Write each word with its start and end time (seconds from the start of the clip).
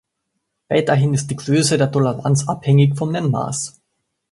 Weiterhin 0.67 1.13
ist 1.13 1.29
die 1.29 1.35
Größe 1.35 1.77
der 1.77 1.91
Toleranz 1.91 2.49
abhängig 2.49 2.97
vom 2.97 3.11
Nennmaß. 3.11 3.79